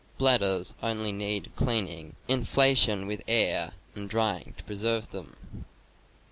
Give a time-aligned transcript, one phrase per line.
[0.17, 5.65] Bladders only need cleaning, inflation with air and drying to preserve them.